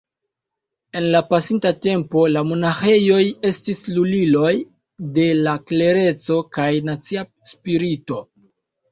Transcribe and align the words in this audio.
En 0.99 1.03
la 1.15 1.19
pasinta 1.31 1.71
tempo, 1.85 2.21
la 2.35 2.41
monaĥejoj 2.51 3.19
estis 3.49 3.81
luliloj 3.97 4.53
de 5.17 5.27
la 5.49 5.53
klereco 5.73 6.39
kaj 6.57 6.67
nacia 6.89 7.25
spirito. 7.51 8.19